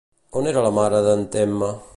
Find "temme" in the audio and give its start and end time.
1.37-1.73